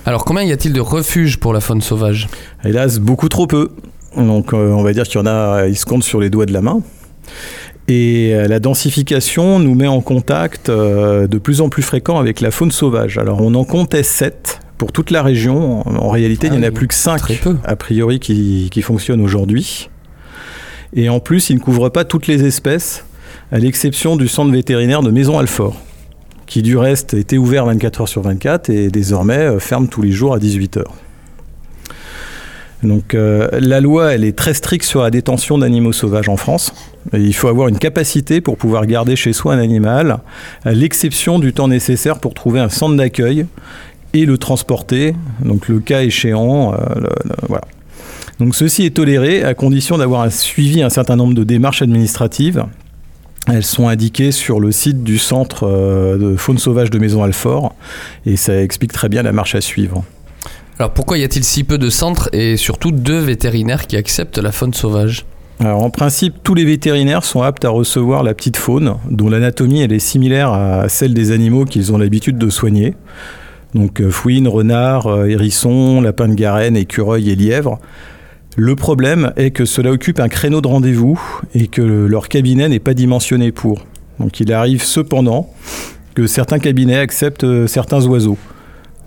Alors 0.06 0.24
combien 0.24 0.44
y 0.44 0.52
a-t-il 0.52 0.72
de 0.72 0.82
refuges 0.82 1.40
pour 1.40 1.52
la 1.52 1.62
faune 1.62 1.82
sauvage? 1.82 2.30
Hélas, 2.64 3.00
beaucoup 3.00 3.28
trop 3.28 3.48
peu. 3.48 3.72
Donc 4.16 4.54
euh, 4.54 4.72
on 4.72 4.84
va 4.84 4.94
dire 4.94 5.04
qu'il 5.04 5.20
y 5.20 5.24
en 5.24 5.28
a, 5.28 5.68
ils 5.68 5.78
se 5.78 5.86
comptent 5.86 6.04
sur 6.04 6.20
les 6.20 6.30
doigts 6.30 6.46
de 6.46 6.54
la 6.54 6.62
main. 6.62 6.82
Et 7.88 8.32
euh, 8.34 8.48
la 8.48 8.60
densification 8.60 9.60
nous 9.60 9.76
met 9.76 9.88
en 9.88 10.02
contact 10.02 10.70
euh, 10.70 11.28
de 11.28 11.38
plus 11.38 11.62
en 11.62 11.70
plus 11.70 11.84
fréquent 11.84 12.20
avec 12.20 12.42
la 12.42 12.52
faune 12.52 12.72
sauvage. 12.72 13.18
Alors 13.18 13.42
on 13.42 13.54
en 13.54 13.64
comptait 13.64 14.04
7 14.04 14.60
pour 14.78 14.92
toute 14.92 15.12
la 15.12 15.24
région. 15.24 15.88
En 15.88 16.10
réalité, 16.10 16.48
il 16.48 16.54
n'y 16.54 16.60
en 16.60 16.64
a 16.64 16.68
ah 16.68 16.72
plus 16.72 16.88
que 16.88 16.94
5 16.94 17.22
a 17.64 17.76
priori 17.76 18.20
qui, 18.20 18.70
qui 18.72 18.82
fonctionnent 18.82 19.22
aujourd'hui. 19.22 19.90
Et 20.94 21.08
en 21.10 21.20
plus, 21.20 21.50
il 21.50 21.56
ne 21.56 21.60
couvre 21.62 21.90
pas 21.90 22.04
toutes 22.04 22.28
les 22.28 22.44
espèces, 22.44 23.06
à 23.52 23.60
l'exception 23.60 24.18
du 24.18 24.28
centre 24.28 24.52
vétérinaire 24.52 25.04
de 25.04 25.12
Maison 25.12 25.40
Alfort, 25.40 25.80
qui 26.48 26.62
du 26.62 26.76
reste 26.76 27.14
était 27.14 27.38
ouvert 27.38 27.66
24 27.66 28.02
heures 28.02 28.10
sur 28.10 28.24
24 28.24 28.70
et 28.70 28.90
désormais 28.90 29.58
ferme 29.60 29.88
tous 29.88 30.02
les 30.02 30.12
jours 30.12 30.34
à 30.34 30.40
18 30.40 30.78
heures. 30.78 30.94
Donc 32.84 33.14
euh, 33.14 33.48
la 33.60 33.80
loi, 33.80 34.14
elle 34.14 34.24
est 34.24 34.36
très 34.36 34.54
stricte 34.54 34.86
sur 34.86 35.02
la 35.02 35.12
détention 35.12 35.58
d'animaux 35.58 35.92
sauvages 35.92 36.30
en 36.30 36.38
France. 36.38 36.74
Il 37.14 37.34
faut 37.34 37.48
avoir 37.48 37.68
une 37.68 37.78
capacité 37.78 38.42
pour 38.42 38.58
pouvoir 38.58 38.86
garder 38.86 39.16
chez 39.16 39.34
soi 39.34 39.54
un 39.54 39.60
animal, 39.60 40.20
à 40.64 40.72
l'exception 40.72 41.40
du 41.40 41.54
temps 41.54 41.68
nécessaire 41.68 42.20
pour 42.20 42.34
trouver 42.34 42.60
un 42.60 42.70
centre 42.70 42.96
d'accueil 42.96 43.46
et 44.14 44.26
le 44.26 44.38
transporter, 44.38 45.16
donc 45.44 45.68
le 45.68 45.80
cas 45.80 46.04
échéant. 46.04 46.74
euh, 46.74 46.78
voilà. 47.48 47.64
Donc 48.40 48.56
ceci 48.56 48.86
est 48.86 48.96
toléré 48.96 49.44
à 49.44 49.54
condition 49.54 49.98
d'avoir 49.98 50.32
suivi 50.32 50.82
un 50.82 50.90
certain 50.90 51.16
nombre 51.16 51.36
de 51.36 51.44
démarches 51.44 51.84
administratives. 51.84 52.66
Elles 53.48 53.64
sont 53.64 53.88
indiquées 53.88 54.32
sur 54.32 54.60
le 54.60 54.72
site 54.72 55.04
du 55.04 55.18
centre 55.18 55.68
euh, 55.68 56.18
de 56.18 56.36
faune 56.36 56.58
sauvage 56.58 56.90
de 56.90 57.00
Maison 57.00 57.24
Alfort 57.24 57.74
et 58.26 58.36
ça 58.38 58.62
explique 58.62 58.94
très 58.94 59.10
bien 59.10 59.24
la 59.24 59.32
marche 59.32 59.56
à 59.56 59.62
suivre. 59.62 60.04
Alors 60.82 60.94
pourquoi 60.94 61.20
y 61.20 61.24
a-t-il 61.24 61.44
si 61.44 61.64
peu 61.64 61.78
de 61.78 61.92
centres 61.92 62.28
et 62.34 62.58
surtout 62.58 62.92
deux 62.92 63.20
vétérinaires 63.20 63.86
qui 63.86 63.98
acceptent 63.98 64.40
la 64.40 64.52
faune 64.52 64.74
sauvage 64.74 65.28
en 65.64 65.92
principe, 65.92 66.38
tous 66.42 66.56
les 66.56 66.66
vétérinaires 66.66 67.24
sont 67.24 67.44
aptes 67.44 67.66
à 67.66 67.70
recevoir 67.70 68.24
la 68.24 68.34
petite 68.34 68.58
faune, 68.58 68.96
dont 69.08 69.30
l'anatomie 69.30 69.82
est 69.82 70.00
similaire 70.00 70.52
à 70.52 70.90
celle 70.90 71.14
des 71.14 71.30
animaux 71.32 71.66
qu'ils 71.66 71.94
ont 71.94 72.00
l'habitude 72.00 72.40
de 72.40 72.50
soigner. 72.50 72.96
Donc 73.76 74.02
euh, 74.02 74.10
fouines, 74.10 74.48
renards, 74.48 75.06
euh, 75.06 75.28
hérissons, 75.28 76.02
lapins 76.02 76.28
de 76.28 76.34
Garenne, 76.34 76.76
écureuils 76.76 77.30
et 77.30 77.36
lièvres. 77.36 77.78
Le 78.58 78.76
problème 78.76 79.34
est 79.36 79.52
que 79.52 79.66
cela 79.66 79.92
occupe 79.92 80.20
un 80.20 80.30
créneau 80.30 80.62
de 80.62 80.68
rendez-vous 80.68 81.22
et 81.54 81.68
que 81.68 81.84
leur 81.84 82.28
cabinet 82.28 82.70
n'est 82.70 82.80
pas 82.80 82.96
dimensionné 82.96 83.52
pour. 83.52 83.86
Donc 84.20 84.40
il 84.40 84.52
arrive 84.52 84.82
cependant 84.84 85.48
que 86.16 86.26
certains 86.26 86.58
cabinets 86.58 86.98
acceptent 86.98 87.44
euh, 87.44 87.68
certains 87.68 88.04
oiseaux. 88.08 88.40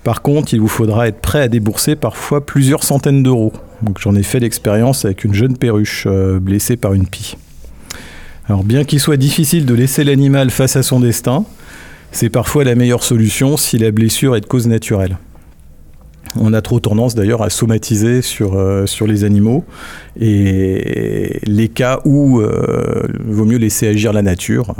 Par 0.05 0.21
contre, 0.21 0.53
il 0.53 0.61
vous 0.61 0.69
faudra 0.69 1.09
être 1.09 1.21
prêt 1.21 1.41
à 1.41 1.49
débourser 1.49 1.97
parfois 1.97 2.45
plusieurs 2.45 2.85
centaines 2.85 3.23
d'euros. 3.23 3.55
J'en 3.99 4.15
ai 4.15 4.23
fait 4.23 4.39
l'expérience 4.39 5.07
avec 5.07 5.25
une 5.25 5.33
jeune 5.33 5.57
perruche 5.57 6.05
euh, 6.07 6.39
blessée 6.39 6.77
par 6.77 6.93
une 6.93 7.07
pie. 7.07 7.37
Alors 8.47 8.65
bien 8.65 8.85
qu'il 8.85 9.01
soit 9.01 9.17
difficile 9.17 9.65
de 9.65 9.73
laisser 9.73 10.05
l'animal 10.05 10.51
face 10.51 10.77
à 10.77 10.83
son 10.83 11.01
destin, 11.01 11.47
c'est 12.13 12.29
parfois 12.29 12.65
la 12.65 12.75
meilleure 12.75 13.03
solution 13.03 13.57
si 13.57 13.79
la 13.79 13.91
blessure 13.91 14.37
est 14.37 14.43
de 14.43 14.47
cause 14.47 14.69
naturelle. 14.69 15.17
On 16.39 16.53
a 16.53 16.61
trop 16.61 16.81
tendance 16.81 17.15
d'ailleurs 17.15 17.43
à 17.43 17.49
somatiser 17.49 18.21
sur, 18.21 18.55
euh, 18.59 18.85
les 19.07 19.25
animaux 19.25 19.65
et 20.21 21.41
les 21.47 21.69
cas 21.69 22.01
où 22.05 22.41
euh, 22.41 23.07
il 23.27 23.33
vaut 23.33 23.47
mieux 23.47 23.57
laisser 23.57 23.89
agir 23.89 24.13
la 24.13 24.23
nature. 24.23 24.75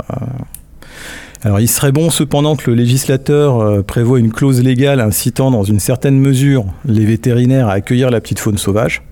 Alors 1.45 1.59
il 1.59 1.67
serait 1.67 1.91
bon 1.91 2.09
cependant 2.09 2.55
que 2.55 2.71
le 2.71 2.75
législateur 2.75 3.59
euh, 3.59 3.83
prévoit 3.83 4.19
une 4.19 4.31
clause 4.31 4.63
légale 4.63 4.99
incitant 4.99 5.51
dans 5.51 5.63
une 5.63 5.79
certaine 5.79 6.19
mesure 6.19 6.65
les 6.85 7.05
vétérinaires 7.05 7.67
à 7.67 7.73
accueillir 7.73 8.09
la 8.09 8.19
petite 8.19 8.39
faune 8.39 8.57
sauvage. 8.57 9.03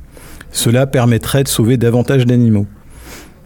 Cela 0.51 0.87
permettrait 0.87 1.43
de 1.43 1.47
sauver 1.47 1.77
davantage 1.77 2.25
d'animaux. 2.25 2.65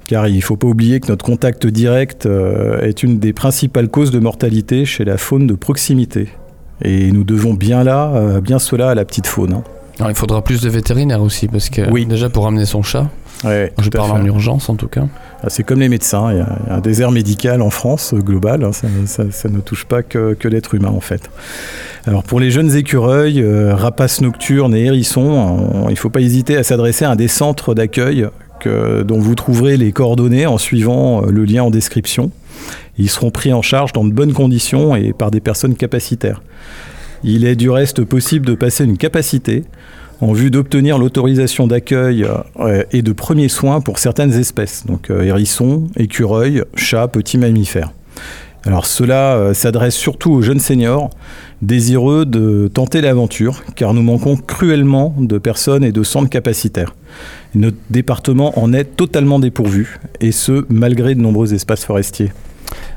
Car 0.08 0.30
il 0.30 0.38
ne 0.38 0.42
faut 0.42 0.56
pas 0.56 0.68
oublier 0.68 1.02
que 1.02 1.08
notre 1.10 1.26
contact 1.26 1.68
direct 1.68 2.26
euh, 2.26 2.80
est 2.80 3.04
une 3.04 3.20
des 3.20 3.34
principales 3.34 3.90
causes 3.90 4.12
de 4.12 4.20
mortalité 4.20 4.86
chez 4.86 5.04
la 5.04 5.18
faune 5.18 5.48
de 5.48 5.54
proximité. 5.54 6.30
Et 6.82 7.12
nous 7.12 7.26
devons 7.26 7.56
bien 7.56 7.84
là, 7.84 8.14
euh, 8.16 8.40
bien 8.40 8.58
cela 8.58 8.90
à 8.92 8.96
la 8.96 9.04
petite 9.04 9.28
faune. 9.28 9.52
hein. 9.54 9.64
Alors 10.00 10.12
il 10.12 10.16
faudra 10.16 10.42
plus 10.44 10.62
de 10.62 10.70
vétérinaires 10.70 11.22
aussi 11.22 11.48
parce 11.50 11.70
que 11.70 11.90
Oui. 11.92 12.06
déjà 12.06 12.30
pour 12.30 12.46
ramener 12.46 12.66
son 12.66 12.84
chat, 12.84 13.10
Ouais, 13.44 13.72
je 13.80 13.90
parle 13.90 14.12
en 14.12 14.26
urgence 14.26 14.70
en 14.70 14.76
tout 14.76 14.88
cas. 14.88 15.06
Ah, 15.44 15.50
C'est 15.50 15.64
comme 15.64 15.80
les 15.80 15.90
médecins, 15.90 16.32
il 16.32 16.38
y, 16.38 16.42
a 16.42 16.76
un 16.76 16.80
désert 16.80 17.12
médical 17.12 17.62
en 17.62 17.70
France 17.70 18.14
euh, 18.14 18.18
global, 18.18 18.64
hein, 18.64 18.72
ça, 18.72 18.88
ça- 19.06 19.30
ça 19.32 19.50
ne 19.50 19.60
touche 19.60 19.86
pas 19.86 20.02
que, 20.02 20.34
que 20.34 20.48
l'être 20.48 20.74
humain 20.74 20.90
en 20.96 21.00
fait. 21.02 21.30
Alors 22.08 22.24
pour 22.24 22.40
les 22.40 22.50
jeunes 22.50 22.76
écureuils, 22.76 23.42
euh, 23.42 23.76
rapaces 23.76 24.22
nocturnes 24.22 24.74
et 24.76 24.86
hérissons, 24.86 25.22
on- 25.22 25.90
il 25.90 25.94
ne 25.94 25.98
faut 25.98 26.10
pas 26.10 26.22
hésiter 26.22 26.58
à 26.58 26.64
s'adresser 26.64 27.06
à 27.06 27.12
un 27.12 27.16
des 27.16 27.28
centres 27.28 27.74
d'accueil 27.76 28.28
dont 28.66 29.20
vous 29.20 29.36
trouverez 29.36 29.78
les 29.78 29.92
coordonnées 29.94 30.46
en 30.48 30.58
suivant 30.58 31.22
euh, 31.24 31.30
le 31.30 31.46
lien 31.46 31.64
en 31.64 31.70
description. 31.70 32.32
Ils 32.98 33.08
seront 33.10 33.30
pris 33.30 33.54
en 33.54 33.62
charge 33.62 33.94
dans 33.94 34.04
de 34.04 34.12
bonnes 34.12 34.34
conditions 34.34 34.96
et 34.96 35.14
par 35.14 35.30
des 35.32 35.40
personnes 35.40 35.76
capacitaires. 35.76 36.42
Il 37.24 37.46
est 37.46 37.56
du 37.56 37.70
reste 37.70 38.04
possible 38.04 38.46
de 38.46 38.56
passer 38.56 38.84
une 38.84 38.98
capacité 38.98 39.64
en 40.22 40.34
vue 40.34 40.52
d'obtenir 40.52 40.98
l'autorisation 40.98 41.68
d'accueil 41.68 42.26
euh, 42.60 42.84
et 42.92 43.02
de 43.02 43.12
premiers 43.12 43.50
soins 43.50 43.82
pour 43.82 44.00
certaines 44.00 44.34
espèces, 44.34 44.86
donc 44.86 45.10
euh, 45.10 45.24
hérissons, 45.24 45.88
écureuils, 45.98 46.64
chats, 46.76 47.08
petits 47.08 47.38
mammifères. 47.38 47.92
Alors 48.66 48.86
cela 48.86 49.36
euh, 49.36 49.54
s'adresse 49.54 49.96
surtout 49.96 50.32
aux 50.32 50.42
jeunes 50.42 50.60
seniors 50.60 51.10
désireux 51.62 52.26
de 52.26 52.70
tenter 52.72 53.02
l'aventure, 53.02 53.64
car 53.76 53.94
nous 53.94 54.04
manquons 54.04 54.36
cruellement 54.36 55.16
de 55.18 55.38
personnes 55.38 55.84
et 55.84 55.92
de 55.92 56.04
centres 56.04 56.30
capacitaires. 56.30 56.94
Notre 57.56 57.78
département 57.90 58.60
en 58.60 58.74
est 58.74 58.84
totalement 58.84 59.40
dépourvu, 59.40 60.00
et 60.20 60.32
ce, 60.32 60.66
malgré 60.70 61.16
de 61.16 61.22
nombreux 61.22 61.54
espaces 61.54 61.86
forestiers. 61.86 62.32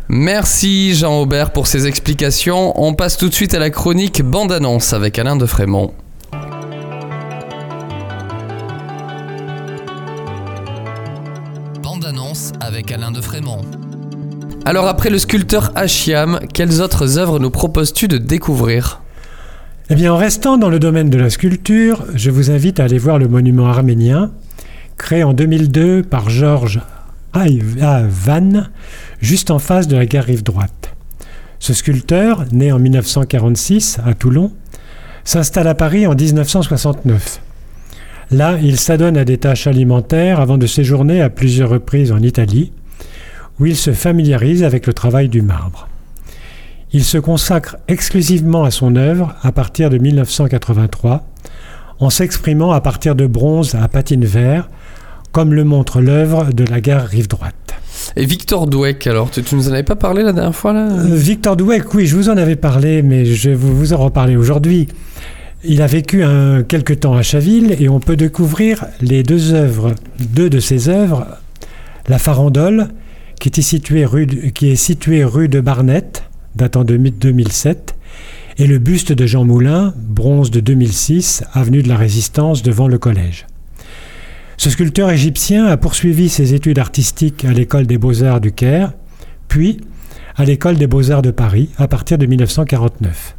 Merci 0.09 0.95
Jean-Aubert 0.95 1.53
pour 1.53 1.69
ces 1.69 1.87
explications. 1.87 2.73
On 2.83 2.95
passe 2.95 3.17
tout 3.17 3.29
de 3.29 3.35
suite 3.35 3.55
à 3.55 3.61
la 3.61 3.71
chronique 3.71 4.23
bande-annonce 4.23 4.93
avec 4.93 5.19
Alain 5.19 5.37
de 5.37 5.47
Frémont. 5.47 5.93
Bande-annonce 12.11 12.52
avec 12.61 12.90
Alain 12.93 13.12
de 13.12 13.21
Frémont. 13.21 13.61
Alors 14.64 14.88
après 14.88 15.11
le 15.11 15.19
sculpteur 15.19 15.71
Achiam, 15.76 16.40
quelles 16.52 16.81
autres 16.81 17.19
œuvres 17.19 17.38
nous 17.38 17.50
proposes-tu 17.50 18.09
de 18.09 18.19
découvrir? 18.19 19.00
Eh 19.90 19.95
bien, 19.95 20.12
en 20.12 20.17
restant 20.17 20.57
dans 20.57 20.71
le 20.71 20.79
domaine 20.79 21.11
de 21.11 21.19
la 21.19 21.31
sculpture, 21.31 22.05
je 22.14 22.31
vous 22.31 22.50
invite 22.50 22.81
à 22.81 22.85
aller 22.85 22.99
voir 22.99 23.19
le 23.19 23.29
monument 23.29 23.67
arménien, 23.67 24.33
créé 24.97 25.23
en 25.23 25.33
2002 25.33 26.02
par 26.02 26.31
Georges 26.31 26.81
Van, 27.33 28.64
juste 29.21 29.50
en 29.50 29.59
face 29.59 29.87
de 29.87 29.97
la 29.97 30.07
gare 30.07 30.25
Rive 30.25 30.43
Droite. 30.43 30.95
Ce 31.59 31.75
sculpteur, 31.75 32.45
né 32.50 32.73
en 32.73 32.79
1946 32.79 34.00
à 34.05 34.14
Toulon, 34.14 34.52
s'installe 35.25 35.69
à 35.69 35.75
Paris 35.75 36.07
en 36.07 36.14
1969. 36.14 37.40
Là, 38.33 38.59
il 38.63 38.79
s'adonne 38.79 39.17
à 39.17 39.25
des 39.25 39.39
tâches 39.39 39.67
alimentaires 39.67 40.39
avant 40.39 40.57
de 40.57 40.67
séjourner 40.67 41.21
à 41.21 41.31
plusieurs 41.31 41.69
reprises 41.69 42.13
en 42.13 42.21
Italie, 42.21 42.71
où 43.59 43.67
il 43.67 43.77
se 43.77 43.93
familiarise 43.93 44.63
avec 44.63 44.87
le 44.87 44.93
travail 44.93 45.29
du 45.29 45.43
marbre. 45.43 45.89
Il 46.93 47.03
se 47.03 47.19
consacre 47.19 47.77
exclusivement 47.89 48.63
à 48.63 48.71
son 48.71 48.95
œuvre 48.95 49.35
à 49.43 49.51
partir 49.51 49.91
de 49.91 49.99
1983, 49.99 51.27
en 51.99 52.09
s'exprimant 52.09 52.71
à 52.71 52.81
partir 52.81 53.17
de 53.17 53.27
bronze 53.27 53.75
à 53.75 53.89
patine 53.89 54.25
vert, 54.25 54.69
comme 55.33 55.53
le 55.53 55.65
montre 55.65 56.01
l'œuvre 56.01 56.53
de 56.53 56.65
la 56.65 56.81
gare 56.81 57.07
Rive 57.07 57.29
Droite. 57.29 57.55
Et 58.17 58.25
Victor 58.25 58.69
Douek, 58.69 59.07
alors 59.09 59.31
tu, 59.31 59.43
tu 59.43 59.57
nous 59.57 59.69
en 59.69 59.73
avais 59.73 59.83
pas 59.83 59.97
parlé 59.97 60.23
la 60.23 60.33
dernière 60.33 60.55
fois 60.55 60.73
là? 60.73 60.89
Euh, 60.89 61.15
Victor 61.15 61.57
Douek, 61.57 61.93
oui, 61.95 62.07
je 62.07 62.17
vous 62.17 62.29
en 62.29 62.37
avais 62.37 62.57
parlé, 62.57 63.03
mais 63.03 63.25
je 63.25 63.51
vais 63.51 63.57
vous 63.57 63.93
en 63.93 63.99
reparler 63.99 64.37
aujourd'hui. 64.37 64.89
Il 65.62 65.83
a 65.83 65.87
vécu 65.87 66.23
un, 66.23 66.62
quelque 66.62 66.95
temps 66.95 67.14
à 67.14 67.23
Chaville 67.23 67.76
et 67.79 67.90
on 67.90 68.00
peut 68.00 68.17
découvrir 68.17 68.87
les 69.02 69.23
deux 69.23 69.52
œuvres, 69.52 69.95
deux 70.19 70.49
de 70.49 70.59
ses 70.59 70.88
œuvres, 70.88 71.26
La 72.09 72.19
Farandole, 72.19 72.88
qui, 73.38 73.50
est 73.50 74.76
située 74.76 75.25
rue 75.25 75.49
de 75.49 75.61
Barnette, 75.61 76.25
datant 76.55 76.85
de 76.85 76.97
2007, 76.97 77.95
et 78.57 78.67
le 78.67 78.79
buste 78.79 79.12
de 79.12 79.26
Jean 79.26 79.45
Moulin, 79.45 79.93
bronze 79.99 80.50
de 80.50 80.61
2006, 80.61 81.45
avenue 81.52 81.83
de 81.83 81.88
la 81.88 81.97
Résistance 81.97 82.62
devant 82.62 82.88
le 82.88 82.97
collège. 82.97 83.47
Ce 84.57 84.71
sculpteur 84.71 85.11
égyptien 85.11 85.67
a 85.67 85.76
poursuivi 85.76 86.31
ses 86.31 86.55
études 86.55 86.79
artistiques 86.79 87.45
à 87.45 87.52
l'école 87.52 87.87
des 87.87 87.99
beaux-arts 87.99 88.40
du 88.40 88.52
Caire, 88.52 88.93
puis 89.49 89.81
à 90.37 90.47
l'école 90.47 90.76
des 90.76 90.87
beaux-arts 90.87 91.23
de 91.23 91.31
Paris 91.31 91.69
à 91.76 91.87
partir 91.87 92.17
de 92.17 92.25
1949. 92.25 93.37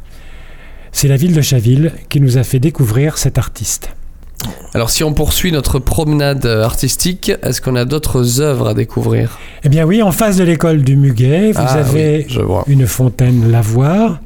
C'est 0.92 1.08
la 1.08 1.16
ville 1.16 1.34
de 1.34 1.40
Chaville 1.40 1.92
qui 2.08 2.20
nous 2.20 2.38
a 2.38 2.44
fait 2.44 2.58
découvrir 2.60 3.18
cet 3.18 3.38
artiste. 3.38 3.90
Alors 4.74 4.90
si 4.90 5.04
on 5.04 5.12
poursuit 5.14 5.52
notre 5.52 5.78
promenade 5.78 6.46
euh, 6.46 6.64
artistique, 6.64 7.30
est-ce 7.42 7.60
qu'on 7.60 7.76
a 7.76 7.84
d'autres 7.84 8.40
œuvres 8.40 8.68
à 8.68 8.74
découvrir? 8.74 9.38
Eh 9.64 9.68
bien 9.68 9.84
oui, 9.84 10.02
en 10.02 10.12
face 10.12 10.36
de 10.36 10.44
l'école 10.44 10.82
du 10.82 10.96
Muguet, 10.96 11.52
vous 11.52 11.60
Ah 11.64 11.74
avez 11.74 12.26
oui, 12.28 12.38
une 12.66 12.86
fontaine 12.86 13.50
lavoir. 13.50 14.20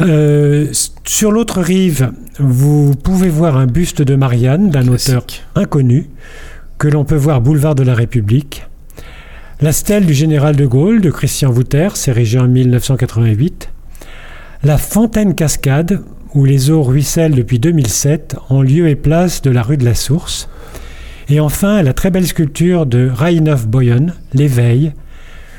Euh, 0.00 0.68
sur 1.04 1.32
l'autre 1.32 1.60
rive, 1.60 2.10
vous 2.38 2.94
pouvez 2.94 3.28
voir 3.28 3.56
un 3.56 3.66
buste 3.66 4.02
de 4.02 4.14
Marianne 4.16 4.70
d'un 4.70 4.88
auteur 4.88 5.24
inconnu 5.54 6.08
que 6.78 6.88
l'on 6.88 7.04
peut 7.04 7.14
voir 7.16 7.40
boulevard 7.40 7.74
de 7.74 7.82
la 7.84 7.94
République. 7.94 8.66
La 9.60 9.72
stèle 9.72 10.04
du 10.04 10.14
général 10.14 10.56
de 10.56 10.66
Gaulle 10.66 11.00
de 11.00 11.10
Christian 11.10 11.50
Wouter, 11.50 11.88
érigée 12.06 12.38
en 12.40 12.48
1988. 12.48 13.70
La 14.64 14.78
fontaine 14.78 15.34
cascade, 15.34 16.00
où 16.32 16.46
les 16.46 16.70
eaux 16.70 16.82
ruissellent 16.82 17.34
depuis 17.34 17.58
2007, 17.58 18.36
en 18.48 18.62
lieu 18.62 18.88
et 18.88 18.94
place 18.94 19.42
de 19.42 19.50
la 19.50 19.62
rue 19.62 19.76
de 19.76 19.84
la 19.84 19.94
Source. 19.94 20.48
Et 21.28 21.38
enfin, 21.38 21.82
la 21.82 21.92
très 21.92 22.10
belle 22.10 22.26
sculpture 22.26 22.86
de 22.86 23.10
Rainov 23.12 23.66
Boyon, 23.68 24.06
L'éveil, 24.32 24.94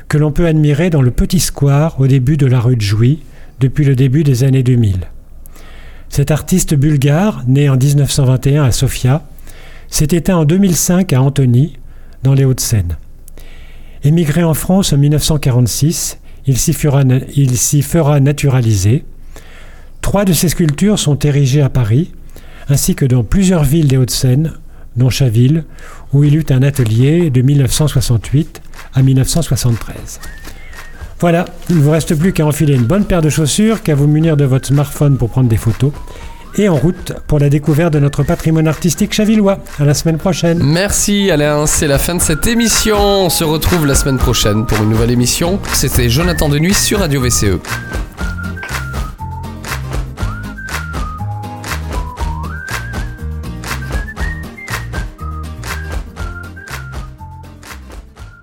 que 0.08 0.18
l'on 0.18 0.32
peut 0.32 0.48
admirer 0.48 0.90
dans 0.90 1.02
le 1.02 1.12
petit 1.12 1.38
square 1.38 2.00
au 2.00 2.08
début 2.08 2.36
de 2.36 2.46
la 2.46 2.58
rue 2.58 2.74
de 2.74 2.80
Jouy, 2.80 3.20
depuis 3.60 3.84
le 3.84 3.94
début 3.94 4.24
des 4.24 4.42
années 4.42 4.64
2000. 4.64 4.98
Cet 6.08 6.32
artiste 6.32 6.74
bulgare, 6.74 7.44
né 7.46 7.68
en 7.68 7.76
1921 7.76 8.64
à 8.64 8.72
Sofia, 8.72 9.22
s'est 9.86 10.08
éteint 10.10 10.38
en 10.38 10.44
2005 10.44 11.12
à 11.12 11.22
Antony, 11.22 11.78
dans 12.24 12.34
les 12.34 12.44
Hauts-de-Seine. 12.44 12.96
Émigré 14.02 14.42
en 14.42 14.54
France 14.54 14.92
en 14.92 14.98
1946, 14.98 16.18
il 16.46 16.58
s'y 16.58 16.72
fera, 16.72 18.20
naturaliser. 18.20 19.04
Trois 20.00 20.24
de 20.24 20.32
ses 20.32 20.48
sculptures 20.48 20.98
sont 20.98 21.18
érigées 21.18 21.62
à 21.62 21.68
Paris, 21.68 22.12
ainsi 22.68 22.94
que 22.94 23.04
dans 23.04 23.24
plusieurs 23.24 23.64
villes 23.64 23.88
des 23.88 23.96
Hauts-de-Seine, 23.96 24.52
dont 24.96 25.10
Chaville, 25.10 25.64
où 26.12 26.24
il 26.24 26.36
eut 26.36 26.46
un 26.50 26.62
atelier 26.62 27.30
de 27.30 27.42
1968 27.42 28.62
à 28.94 29.02
1973. 29.02 30.20
Voilà, 31.18 31.46
il 31.70 31.76
ne 31.76 31.80
vous 31.80 31.90
reste 31.90 32.14
plus 32.14 32.32
qu'à 32.32 32.46
enfiler 32.46 32.74
une 32.74 32.84
bonne 32.84 33.04
paire 33.04 33.22
de 33.22 33.30
chaussures, 33.30 33.82
qu'à 33.82 33.94
vous 33.94 34.06
munir 34.06 34.36
de 34.36 34.44
votre 34.44 34.68
smartphone 34.68 35.16
pour 35.16 35.30
prendre 35.30 35.48
des 35.48 35.56
photos. 35.56 35.92
Et 36.58 36.68
en 36.68 36.76
route 36.76 37.12
pour 37.26 37.38
la 37.38 37.50
découverte 37.50 37.92
de 37.92 37.98
notre 37.98 38.22
patrimoine 38.22 38.66
artistique 38.66 39.12
chavillois. 39.12 39.58
À 39.78 39.84
la 39.84 39.94
semaine 39.94 40.16
prochaine. 40.16 40.60
Merci 40.62 41.30
Alain, 41.30 41.66
c'est 41.66 41.86
la 41.86 41.98
fin 41.98 42.14
de 42.14 42.20
cette 42.20 42.46
émission. 42.46 42.96
On 42.98 43.30
se 43.30 43.44
retrouve 43.44 43.86
la 43.86 43.94
semaine 43.94 44.16
prochaine 44.18 44.64
pour 44.64 44.78
une 44.78 44.90
nouvelle 44.90 45.10
émission. 45.10 45.60
C'était 45.74 46.08
Jonathan 46.08 46.48
Denuy 46.48 46.72
sur 46.72 47.00
Radio 47.00 47.20
VCE. 47.20 47.58